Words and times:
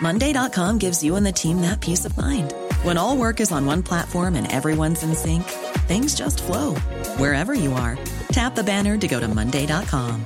Monday.com 0.00 0.78
gives 0.78 1.02
you 1.02 1.16
and 1.16 1.26
the 1.26 1.32
team 1.32 1.60
that 1.60 1.80
peace 1.80 2.04
of 2.06 2.16
mind. 2.16 2.54
When 2.82 2.96
all 2.96 3.16
work 3.16 3.40
is 3.40 3.52
on 3.52 3.66
one 3.66 3.82
platform 3.82 4.36
and 4.36 4.50
everyone's 4.50 5.02
in 5.02 5.14
sync, 5.14 5.44
things 5.86 6.14
just 6.14 6.42
flow 6.42 6.74
wherever 7.18 7.52
you 7.54 7.72
are. 7.72 7.98
Tap 8.32 8.54
the 8.54 8.62
banner 8.64 8.96
to 8.96 9.08
go 9.08 9.20
to 9.20 9.28
Monday.com. 9.28 10.24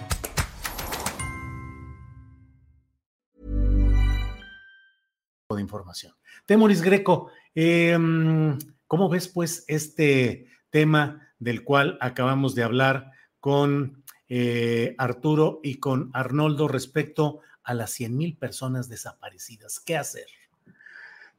Información. 5.56 6.12
Greco, 6.82 7.30
eh, 7.54 7.96
¿cómo 8.88 9.08
ves 9.08 9.28
pues 9.28 9.64
este 9.68 10.48
tema 10.68 11.28
del 11.38 11.62
cual 11.62 11.96
acabamos 12.00 12.56
de 12.56 12.64
hablar 12.64 13.12
con 13.38 14.02
eh, 14.28 14.94
Arturo 14.98 15.60
y 15.62 15.76
con 15.76 16.10
Arnoldo 16.12 16.66
respecto 16.66 17.40
las 17.72 17.90
100 17.92 18.14
mil 18.14 18.36
personas 18.36 18.90
desaparecidas. 18.90 19.80
¿Qué 19.80 19.96
hacer? 19.96 20.26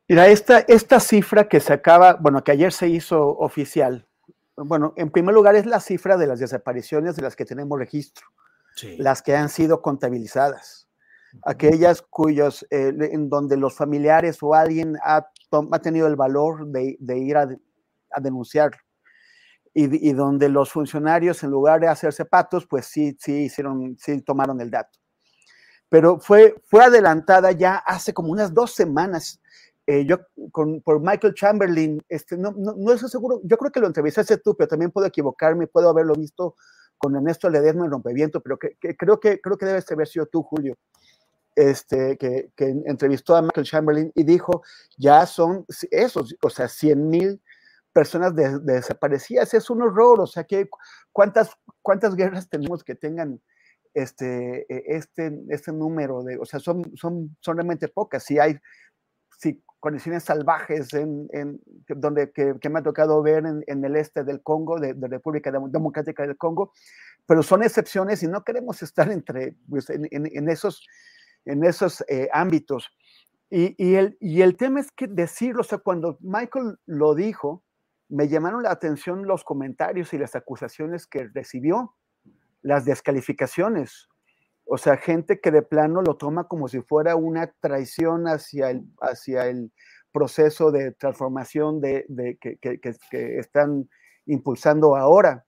Mira, 0.08 0.28
esta, 0.28 0.60
esta 0.60 1.00
cifra 1.00 1.48
que 1.48 1.60
se 1.60 1.74
acaba, 1.74 2.14
bueno, 2.14 2.44
que 2.44 2.52
ayer 2.52 2.72
se 2.72 2.88
hizo 2.88 3.38
oficial, 3.38 4.08
bueno, 4.56 4.94
en 4.96 5.12
primer 5.12 5.36
lugar 5.36 5.56
es 5.56 5.66
la 5.66 5.80
cifra 5.80 6.16
de 6.16 6.28
las 6.28 6.40
desapariciones 6.40 7.16
de 7.16 7.22
las 7.22 7.36
que 7.36 7.46
tenemos 7.46 7.78
registro, 7.78 8.28
sí. 8.76 8.96
las 8.98 9.22
que 9.22 9.36
han 9.36 9.50
sido 9.50 9.82
contabilizadas, 9.82 10.88
aquellas 11.44 12.02
cuyos, 12.02 12.66
eh, 12.70 12.94
en 13.12 13.30
donde 13.30 13.58
los 13.58 13.76
familiares 13.76 14.38
o 14.42 14.54
alguien 14.54 14.96
ha, 15.04 15.28
ha 15.72 15.80
tenido 15.80 16.08
el 16.08 16.16
valor 16.16 16.68
de, 16.68 16.96
de 17.00 17.18
ir 17.18 17.38
a, 17.38 17.50
a 18.12 18.22
denunciarlo. 18.22 18.78
Y, 19.74 20.10
y, 20.10 20.14
donde 20.14 20.48
los 20.48 20.72
funcionarios, 20.72 21.44
en 21.44 21.50
lugar 21.50 21.82
de 21.82 21.90
hacerse 21.90 22.24
patos, 22.24 22.66
pues 22.66 22.86
sí, 22.86 23.18
sí 23.20 23.44
hicieron, 23.44 23.98
sí 24.00 24.22
tomaron 24.22 24.62
el 24.62 24.72
dato 24.72 24.98
pero 25.96 26.20
fue, 26.20 26.62
fue 26.66 26.84
adelantada 26.84 27.54
ya 27.54 27.78
hace 27.78 28.14
como 28.14 28.30
unas 28.30 28.54
dos 28.54 28.74
semanas. 28.74 29.40
Eh, 29.88 30.06
yo 30.06 30.20
con, 30.52 30.82
por 30.82 31.00
Michael 31.00 31.34
Chamberlain, 31.34 32.04
este, 32.10 32.36
no, 32.36 32.52
no, 32.52 32.76
no, 32.76 32.92
estoy 32.92 33.10
seguro, 33.10 33.40
yo 33.46 33.58
creo 33.58 33.72
que 33.72 33.80
lo 33.80 33.88
entrevistaste 33.88 34.40
tú, 34.40 34.58
pero 34.58 34.68
también 34.68 34.92
puedo 34.92 35.08
equivocarme, 35.08 35.68
puedo 35.68 35.88
haberlo 35.88 36.14
visto 36.14 36.58
con 36.98 37.16
Ernesto 37.16 37.50
Ledesma 37.50 37.86
en 37.86 37.92
Rompeviento, 37.92 38.42
pero 38.42 38.60
que, 38.60 38.76
que, 38.78 38.98
creo, 38.98 39.22
que, 39.22 39.40
creo 39.40 39.58
que 39.58 39.68
debes 39.68 39.90
haber 39.90 40.10
sido 40.10 40.26
tú, 40.26 40.44
Julio, 40.44 40.76
este, 41.56 42.18
que, 42.18 42.52
que 42.58 42.76
entrevistó 42.88 43.38
a 43.38 43.42
Michael 43.42 43.66
Chamberlain 43.66 44.12
y 44.16 44.26
dijo, 44.26 44.64
ya 44.98 45.26
son 45.26 45.66
esos, 45.92 46.36
o 46.42 46.50
sea, 46.50 46.68
100 46.68 47.10
mil 47.10 47.42
personas 47.94 48.36
de, 48.36 48.60
de 48.60 48.74
desaparecidas, 48.74 49.54
es 49.54 49.70
un 49.70 49.82
horror, 49.82 50.20
o 50.20 50.28
sea, 50.28 50.44
que 50.44 50.68
¿cuántas, 51.14 51.52
cuántas 51.82 52.18
guerras 52.18 52.50
tenemos 52.50 52.84
que 52.84 52.96
tengan 52.96 53.40
este, 53.96 54.66
este, 54.70 55.32
este 55.50 55.72
número 55.72 56.22
de, 56.22 56.38
o 56.38 56.46
sea, 56.46 56.60
son, 56.60 56.96
son, 56.96 57.36
son 57.40 57.58
realmente 57.58 57.88
pocas. 57.88 58.24
Si 58.24 58.38
hay 58.38 58.60
si 59.40 59.64
condiciones 59.80 60.24
salvajes 60.24 60.94
en, 60.94 61.28
en 61.32 61.62
donde 61.88 62.32
que, 62.32 62.56
que, 62.60 62.70
me 62.70 62.80
ha 62.80 62.84
tocado 62.84 63.22
ver 63.22 63.46
en, 63.46 63.64
en 63.68 63.86
el 63.86 63.96
este 63.96 64.24
del 64.24 64.42
Congo, 64.42 64.80
de, 64.80 64.94
de, 64.94 65.08
República 65.08 65.52
Democrática 65.52 66.26
del 66.26 66.38
Congo, 66.38 66.74
pero 67.26 67.42
son 67.42 67.64
excepciones 67.64 68.22
y 68.22 68.28
no 68.28 68.44
queremos 68.44 68.84
estar 68.84 69.12
entre, 69.12 69.56
pues, 69.70 69.90
en, 69.90 70.08
en, 70.12 70.50
esos, 70.50 70.86
en 71.46 71.64
esos 71.64 72.04
eh, 72.08 72.30
ámbitos. 72.34 72.90
Y, 73.50 73.76
y, 73.78 73.96
el, 73.96 74.18
y 74.20 74.42
el 74.42 74.58
tema 74.58 74.80
es 74.82 74.92
que 74.92 75.08
decirlo, 75.08 75.62
o 75.62 75.64
sea, 75.64 75.78
cuando 75.78 76.18
Michael 76.20 76.78
lo 76.86 77.16
dijo, 77.16 77.64
me 78.10 78.28
llamaron 78.28 78.64
la 78.64 78.72
atención 78.72 79.26
los 79.26 79.44
comentarios 79.44 80.14
y 80.14 80.18
las 80.18 80.36
acusaciones 80.36 81.08
que 81.08 81.30
recibió 81.34 81.96
las 82.66 82.84
descalificaciones. 82.84 84.10
O 84.66 84.80
sea, 84.80 84.98
gente 84.98 85.40
que 85.40 85.52
de 85.52 85.62
plano 85.62 86.02
lo 86.02 86.18
toma 86.18 86.48
como 86.48 86.68
si 86.68 86.82
fuera 86.82 87.16
una 87.16 87.54
traición 87.62 88.26
hacia 88.26 88.72
el, 88.72 88.84
hacia 89.00 89.46
el 89.48 89.72
proceso 90.12 90.72
de 90.72 90.92
transformación 90.94 91.80
de, 91.80 92.06
que, 92.42 92.58
que, 92.60 93.40
están 93.40 93.88
impulsando 94.26 94.96
ahora. 94.96 95.46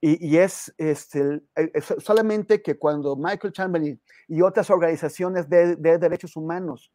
Y, 0.00 0.36
es, 0.36 0.74
este, 0.78 1.42
es 1.54 1.94
solamente 1.98 2.62
que 2.62 2.78
cuando 2.78 3.16
Michael 3.16 3.52
Chamberlain 3.52 4.00
y 4.28 4.42
otras 4.42 4.70
organizaciones 4.70 5.48
de 5.48 5.76
derechos 5.76 6.36
humanos 6.36 6.92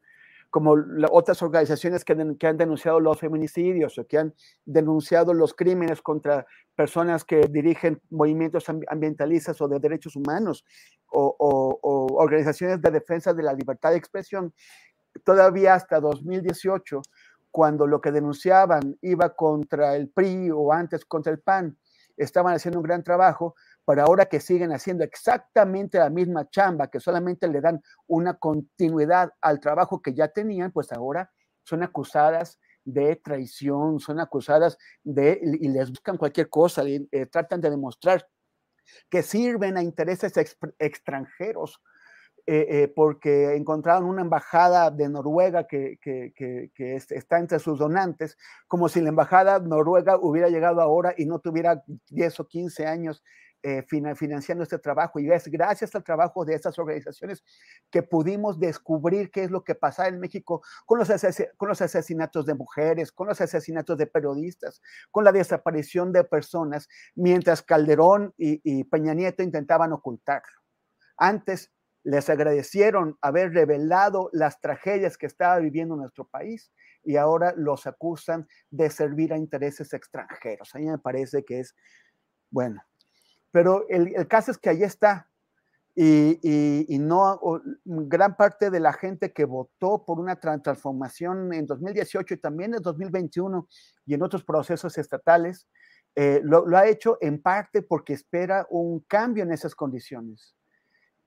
como 0.50 0.76
otras 1.12 1.42
organizaciones 1.42 2.04
que, 2.04 2.16
que, 2.40 2.48
han 2.48 2.58
denunciado 2.58 3.00
los 3.00 3.20
feminicidios 3.20 3.98
o 3.98 4.08
que 4.08 4.18
han 4.18 4.34
denunciado 4.66 5.34
los 5.34 5.54
crímenes 5.54 6.02
contra 6.02 6.46
personas 6.76 7.24
que 7.24 7.42
dirigen 7.50 8.02
movimientos 8.10 8.66
ambientalistas 8.88 9.62
o 9.62 9.68
de 9.68 9.80
derechos 9.80 10.16
humanos 10.16 10.66
o, 11.12 11.36
o, 11.38 11.80
o 11.82 12.22
organizaciones 12.22 12.82
de 12.82 12.92
defensa 12.92 13.34
de 13.34 13.44
la 13.44 13.54
libertad 13.54 13.92
de 13.92 13.98
expresión, 13.98 14.54
todavía 15.24 15.76
hasta 15.76 16.00
2018, 16.00 17.02
cuando 17.52 17.88
lo 17.88 18.02
que 18.02 18.12
denunciaban 18.12 18.98
iba 19.02 19.36
contra 19.36 19.96
el 19.96 20.10
PRI 20.10 20.52
o 20.52 20.72
antes 20.72 21.06
contra 21.06 21.31
el 21.31 21.40
PAN, 21.40 21.78
estaban 22.18 22.54
haciendo 22.54 22.80
un 22.80 22.84
gran 22.84 23.04
trabajo, 23.04 23.56
pero 23.90 24.04
ahora 24.04 24.28
que 24.28 24.40
siguen 24.40 24.72
haciendo 24.72 25.04
exactamente 25.04 25.98
la 25.98 26.12
misma 26.12 26.48
chamba, 26.48 26.92
que 26.92 27.00
solamente 27.00 27.48
le 27.48 27.60
dan 27.60 27.82
una 28.06 28.36
continuidad 28.36 29.32
al 29.42 29.60
trabajo 29.60 30.00
que 30.00 30.14
ya 30.14 30.28
tenían, 30.28 30.72
pues 30.72 30.92
ahora 30.92 31.32
son 31.64 31.82
acusadas 31.82 32.60
de 32.84 33.16
traición, 33.16 34.00
son 34.00 34.20
acusadas 34.20 34.78
de, 35.04 35.42
y 35.42 35.70
les 35.70 35.90
buscan 35.90 36.18
cualquier 36.18 36.50
cosa, 36.50 36.88
y, 36.88 37.10
eh, 37.12 37.26
tratan 37.26 37.62
de 37.62 37.72
demostrar 37.72 38.30
que 39.10 39.24
sirven 39.24 39.76
a 39.76 39.82
intereses 39.82 40.38
ex, 40.38 40.56
extranjeros, 40.78 41.82
eh, 42.46 42.68
eh, 42.70 42.94
porque 42.96 43.56
encontraron 43.56 44.06
una 44.06 44.22
embajada 44.22 44.92
de 44.92 45.10
Noruega 45.10 45.66
que, 45.66 45.98
que, 46.00 46.32
que, 46.36 46.70
que, 46.76 46.96
está 46.96 47.40
entre 47.40 47.58
sus 47.58 47.80
donantes, 47.80 48.38
como 48.68 48.88
si 48.88 49.02
la 49.02 49.10
embajada 49.10 49.58
noruega 49.58 50.20
hubiera 50.22 50.50
llegado 50.50 50.80
ahora 50.80 51.16
y 51.18 51.26
no 51.26 51.40
tuviera 51.40 51.84
10 52.10 52.40
o 52.40 52.48
15 52.48 52.86
años 52.86 53.24
eh, 53.62 53.84
financiando 53.84 54.64
este 54.64 54.80
trabajo 54.80 55.20
y 55.20 55.30
es 55.31 55.47
gracias 55.47 55.94
al 55.96 56.03
trabajo 56.03 56.46
de 56.46 56.56
estas 56.56 56.80
organizaciones 56.80 57.44
que 57.92 58.03
pudimos 58.03 58.59
descubrir 58.59 59.31
qué 59.31 59.44
es 59.44 59.52
lo 59.52 59.64
que 59.64 59.75
pasa 59.75 60.08
en 60.08 60.20
México 60.20 60.62
con 60.86 61.00
los, 61.00 61.09
con 61.58 61.69
los 61.69 61.81
asesinatos 61.81 62.46
de 62.46 62.53
mujeres, 62.53 63.12
con 63.12 63.28
los 63.28 63.42
asesinatos 63.42 63.98
de 63.98 64.07
periodistas, 64.07 64.81
con 65.12 65.24
la 65.24 65.31
desaparición 65.31 66.13
de 66.13 66.24
personas, 66.24 66.88
mientras 67.16 67.62
Calderón 67.62 68.34
y, 68.38 68.62
y 68.63 68.84
Peña 68.86 69.13
Nieto 69.13 69.44
intentaban 69.44 69.92
ocultarlo. 69.94 70.60
Antes 71.18 71.72
les 72.04 72.30
agradecieron 72.30 73.18
haber 73.22 73.51
revelado 73.54 74.30
las 74.31 74.62
tragedias 74.62 75.18
que 75.18 75.25
estaba 75.25 75.60
viviendo 75.60 75.95
nuestro 75.95 76.25
país 76.28 76.72
y 77.04 77.18
ahora 77.18 77.54
los 77.56 77.88
acusan 77.88 78.48
de 78.69 78.89
servir 78.89 79.34
a 79.34 79.38
intereses 79.38 79.94
extranjeros. 79.94 80.74
A 80.74 80.80
mí 80.80 80.86
me 80.86 80.98
parece 80.98 81.44
que 81.44 81.60
es, 81.60 81.75
bueno, 82.50 82.81
pero 83.51 83.88
el, 83.90 84.16
el 84.16 84.28
caso 84.28 84.51
es 84.51 84.57
que 84.57 84.69
ahí 84.69 84.84
está. 84.84 85.30
Y, 85.96 86.40
y, 86.42 86.86
y, 86.96 87.00
no, 87.00 87.42
gran 87.84 88.38
parte 88.38 88.69
de 88.69 88.80
la 88.80 88.94
gente 88.94 89.34
que 89.34 89.44
votó 89.44 90.06
por 90.06 90.19
una 90.19 90.40
transformación 90.40 91.51
en 91.51 91.66
2018 91.66 92.36
y 92.36 92.38
también 92.38 92.74
en 92.74 92.81
2021 92.81 93.68
y 94.06 94.13
en 94.13 94.24
otros 94.24 94.46
procesos 94.46 94.98
estatales, 94.98 95.68
eh, 96.16 96.40
lo, 96.44 96.66
lo, 96.66 96.78
ha 96.78 96.88
hecho 96.88 97.18
en 97.19 97.42
parte 97.42 97.81
porque 97.81 98.13
espera 98.13 98.66
un 98.69 99.01
cambio 99.01 99.44
en 99.44 99.51
esas 99.51 99.75
condiciones. 99.75 100.56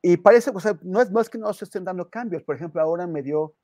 Y 0.01 0.17
parece, 0.17 0.51
o 0.55 0.61
sea, 0.61 0.79
no 0.83 1.01
es, 1.03 1.11
no 1.11 1.21
es 1.21 1.29
que 1.29 1.39
no 1.39 1.53
se 1.53 1.65
estén 1.65 1.85
dando 1.85 2.09
cambios. 2.09 2.43
Por 2.43 2.57
ejemplo, 2.57 2.81
ahora 2.81 3.07
me 3.07 3.23
dio 3.23 3.55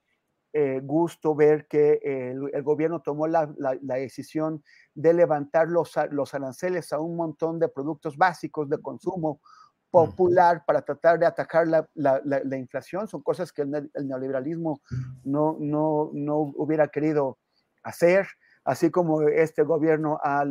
eh, 0.52 0.80
gusto 0.82 1.34
ver 1.34 1.66
que 1.66 2.00
el, 2.02 2.62
gobierno 2.62 3.00
tomó 3.00 3.26
la, 3.26 3.46
decisión 3.80 4.62
de 4.94 5.12
levantar 5.12 5.68
los, 5.68 5.92
los 6.10 6.34
aranceles 6.34 6.92
a 6.92 7.00
un 7.00 7.16
montón 7.16 7.58
de 7.58 7.68
productos 7.68 8.16
básicos 8.16 8.68
de 8.68 8.78
consumo 8.78 9.40
popular 9.90 10.64
para 10.66 10.82
tratar 10.82 11.18
de 11.18 11.26
atacar 11.26 11.66
la, 11.66 12.56
inflación. 12.56 13.08
Son 13.08 13.22
cosas 13.22 13.52
que 13.52 13.62
el, 13.62 13.90
neoliberalismo 14.04 14.80
no, 15.24 15.56
no, 15.60 16.10
no 16.12 16.36
hubiera 16.56 16.88
querido 16.88 17.38
hacer 17.82 18.26
así 18.68 18.90
como 18.90 19.22
este 19.22 19.62
gobierno 19.62 20.20
ha, 20.22 20.44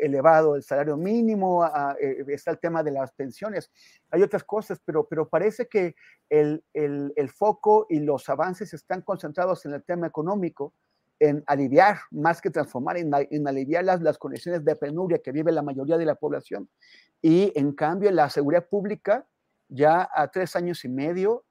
elevado 0.00 0.54
el 0.54 0.62
salario 0.62 0.96
mínimo, 0.96 1.66
eh, 2.00 2.24
está 2.28 2.52
el 2.52 2.60
tema 2.60 2.84
de 2.84 2.92
las 2.92 3.10
pensiones, 3.10 3.72
hay 4.12 4.22
otras 4.22 4.44
cosas, 4.44 4.80
pero, 4.84 5.08
pero 5.08 5.28
parece 5.28 5.66
que 5.66 5.96
el, 6.30 6.62
foco 7.34 7.86
y 7.90 7.98
los 7.98 8.28
avances 8.28 8.72
están 8.74 9.02
concentrados 9.02 9.66
en 9.66 9.72
el 9.72 9.82
tema 9.82 10.06
económico, 10.06 10.72
en 11.18 11.42
aliviar 11.48 11.98
más 12.12 12.40
que 12.40 12.50
transformar, 12.50 12.96
en, 12.96 13.48
aliviar 13.48 13.82
las, 13.82 14.00
las 14.02 14.18
condiciones 14.18 14.64
de 14.64 14.76
penuria 14.76 15.18
que 15.18 15.32
vive 15.32 15.50
la 15.50 15.62
mayoría 15.62 15.98
de 15.98 16.06
la 16.06 16.14
población. 16.14 16.68
Y 17.20 17.50
en 17.56 17.72
cambio, 17.72 18.12
la 18.12 18.30
seguridad 18.30 18.68
pública, 18.68 19.26
ya 19.68 20.08
a 20.14 20.28
tres 20.28 20.54
años 20.54 20.84
y 20.84 20.88
medio, 20.88 21.44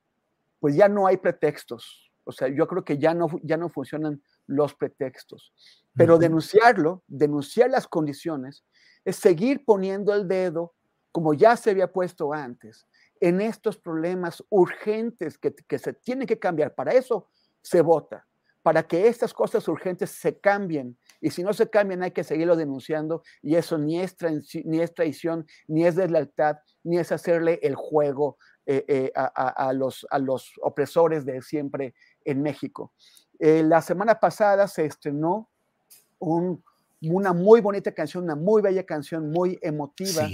pues 0.62 0.74
ya 0.74 0.88
no 0.88 1.06
hay 1.06 1.18
pretextos. 1.18 2.14
O 2.24 2.32
sea, 2.32 2.48
yo 2.48 2.66
creo 2.66 2.86
que 2.86 2.98
ya 2.98 3.14
no, 3.14 3.28
ya 3.44 3.58
no 3.58 3.68
funcionan 3.68 4.24
los 4.48 4.74
pretextos. 4.74 5.54
Pero 5.96 6.18
denunciarlo, 6.18 7.04
denunciar 7.08 7.70
las 7.70 7.88
condiciones, 7.88 8.66
es 9.06 9.18
seguir 9.18 9.64
poniendo 9.66 10.14
el 10.14 10.28
dedo, 10.28 10.74
como 11.12 11.34
ya 11.34 11.56
se 11.56 11.72
había 11.72 11.92
puesto 11.92 12.34
antes, 12.34 12.88
en 13.20 13.42
estos 13.42 13.78
problemas 13.78 14.44
urgentes 14.50 15.38
que, 15.38 15.80
se 15.80 15.94
tienen 15.94 16.28
que 16.28 16.40
cambiar. 16.40 16.74
Para 16.74 16.94
eso 16.94 17.30
se 17.62 17.82
vota, 17.82 18.28
para 18.62 18.84
que 18.84 19.08
estas 19.08 19.34
cosas 19.34 19.68
urgentes 19.68 20.10
se 20.12 20.40
cambien. 20.40 20.98
Y 21.22 21.30
si 21.30 21.44
no 21.44 21.54
se 21.54 21.70
cambian, 21.70 22.04
hay 22.04 22.12
que 22.12 22.24
seguirlo 22.24 22.56
denunciando. 22.56 23.24
Y 23.42 23.56
eso 23.56 23.78
ni 23.78 24.02
es, 24.02 24.18
ni 24.66 24.82
es 24.82 24.94
traición, 24.94 25.46
ni 25.68 25.86
es 25.86 25.96
deslealtad, 25.96 26.58
ni 26.84 26.98
es 26.98 27.12
hacerle 27.12 27.60
el 27.62 27.76
juego 27.76 28.38
eh, 28.66 28.84
eh, 28.88 29.12
a, 29.16 29.74
los, 29.74 30.08
a 30.10 30.20
los 30.20 30.54
opresores 30.62 31.26
de 31.26 31.42
siempre 31.42 31.94
en 32.26 32.42
México. 32.42 32.94
Eh, 33.40 33.64
la 33.64 33.82
semana 33.82 34.20
pasada 34.20 34.68
se 34.68 34.86
estrenó 34.86 35.50
una 36.20 37.34
muy 37.34 37.62
bonita 37.62 37.92
canción, 37.92 38.24
una 38.24 38.36
muy 38.36 38.62
bella 38.62 38.86
canción, 38.86 39.30
muy 39.30 39.60
emotiva, 39.62 40.28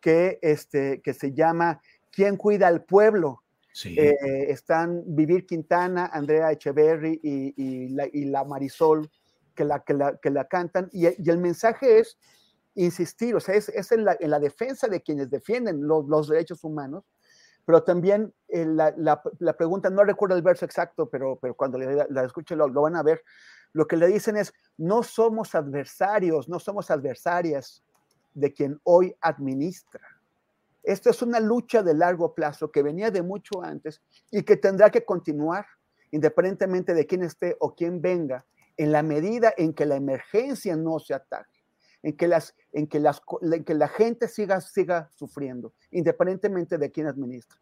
que, 0.00 0.38
este, 0.40 1.00
que 1.02 1.12
se 1.12 1.32
llama 1.32 1.80
¿Quién 2.10 2.36
cuida 2.36 2.68
al 2.68 2.84
pueblo? 2.84 3.42
Eh, 3.84 4.46
están 4.48 5.02
Vivir 5.06 5.44
Quintana, 5.44 6.06
Andrea 6.06 6.50
Echeverry 6.50 7.20
y, 7.22 8.24
la, 8.24 8.44
Marisol 8.44 9.10
que 9.54 9.64
la, 9.64 9.84
que 9.84 10.30
la, 10.30 10.44
cantan. 10.46 10.88
Y, 10.92 11.06
el 11.06 11.38
mensaje 11.38 11.98
es 11.98 12.16
insistir, 12.74 13.34
o 13.34 13.40
sea, 13.40 13.54
es, 13.54 13.92
en, 13.92 14.04
la, 14.04 14.40
defensa 14.40 14.88
de 14.88 15.02
quienes 15.02 15.28
defienden 15.28 15.86
los 15.86 16.28
derechos 16.28 16.64
humanos, 16.64 17.04
pero 17.66 17.82
también 17.82 18.32
eh, 18.48 18.64
la, 18.64 19.56
pregunta, 19.58 19.90
no 19.90 20.04
recuerdo 20.04 20.36
el 20.36 20.42
verso 20.42 20.64
exacto, 20.64 21.10
pero, 21.10 21.38
cuando 21.56 21.78
la, 21.78 22.24
escuchen 22.24 22.56
lo, 22.56 22.70
van 22.70 22.96
a 22.96 23.02
ver, 23.02 23.22
lo 23.72 23.86
que 23.86 23.96
le 23.96 24.06
dicen 24.06 24.38
es, 24.38 24.54
no 24.78 25.02
somos 25.02 25.54
adversarios, 25.54 26.48
no 26.48 26.58
somos 26.58 26.90
adversarias 26.90 27.84
de 28.32 28.54
quien 28.54 28.80
hoy 28.84 29.14
administra. 29.20 30.06
Esto 30.82 31.10
es 31.10 31.20
una 31.20 31.40
lucha 31.40 31.82
de 31.82 31.92
largo 31.92 32.32
plazo 32.32 32.70
que 32.70 32.82
venía 32.82 33.10
de 33.10 33.22
mucho 33.22 33.62
antes 33.62 34.00
y 34.30 34.44
que 34.44 34.56
tendrá 34.56 34.88
que 34.88 35.04
continuar 35.04 35.66
independientemente 36.12 36.94
de 36.94 37.06
quién 37.06 37.22
esté 37.22 37.56
o 37.60 37.74
quién 37.74 38.00
venga, 38.00 38.46
en 38.76 38.92
la 38.92 39.02
medida 39.02 39.52
en 39.56 39.72
que 39.72 39.86
la 39.86 39.96
emergencia 39.96 40.76
no 40.76 40.98
se 40.98 41.14
ataque, 41.14 41.55
en 42.06 42.16
que, 42.16 42.28
las, 42.28 42.54
en 42.72 42.86
que, 42.86 43.00
las, 43.00 43.20
en 43.42 43.64
que 43.64 43.74
la 43.74 43.88
gente 43.88 44.28
siga, 44.28 44.60
siga 44.60 45.10
sufriendo, 45.16 45.74
independientemente 45.90 46.78
de 46.78 46.92
quién 46.92 47.08
administra. 47.08 47.58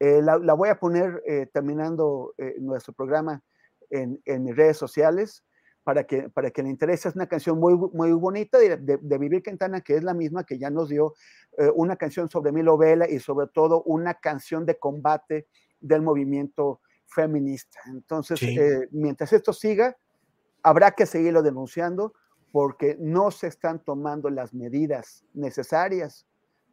Eh, 0.00 0.22
la, 0.22 0.54
voy 0.54 0.70
a 0.70 0.80
poner 0.80 1.22
eh, 1.26 1.46
terminando 1.52 2.32
eh, 2.38 2.54
nuestro 2.58 2.94
programa 2.94 3.42
en, 3.90 4.18
en, 4.24 4.44
mis 4.44 4.56
redes 4.56 4.78
sociales 4.78 5.44
para 5.84 6.04
que, 6.04 6.30
para 6.30 6.50
que 6.50 6.62
le 6.62 6.70
interese. 6.70 7.10
Es 7.10 7.16
una 7.16 7.26
canción 7.26 7.60
muy, 7.60 7.74
muy 7.92 8.12
bonita 8.12 8.58
de, 8.58 8.78
de, 8.78 9.18
Vivir 9.18 9.42
Quintana, 9.42 9.82
que 9.82 9.96
es 9.96 10.02
la 10.02 10.14
misma 10.14 10.44
que 10.44 10.58
ya 10.58 10.70
nos 10.70 10.88
dio 10.88 11.12
una 11.74 11.96
canción 11.96 12.30
sobre 12.30 12.50
Milo 12.50 12.78
Vela 12.78 13.06
y 13.10 13.18
sobre 13.18 13.46
todo 13.48 13.82
una 13.82 14.14
canción 14.14 14.64
de 14.64 14.78
combate 14.78 15.48
del 15.80 16.00
movimiento 16.00 16.80
feminista. 17.04 17.78
Entonces, 17.88 18.40
mientras 18.90 19.34
esto 19.34 19.52
siga, 19.52 19.98
habrá 20.62 20.92
que 20.92 21.04
seguirlo 21.04 21.42
denunciando 21.42 22.14
porque 22.52 22.96
no 23.00 23.30
se 23.30 23.48
están 23.48 23.82
tomando 23.82 24.28
las 24.30 24.52
medidas 24.54 25.24
necesarias 25.32 26.26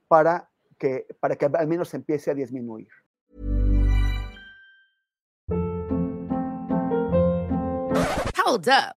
para 0.08 0.50
que, 0.78 1.08
para 1.20 1.36
que 1.36 1.46
al 1.46 1.68
menos 1.68 1.94
empiece 1.94 2.30
a 2.30 2.34
disminuir. 2.34 2.90
Hold 8.46 8.68
up. 8.68 8.99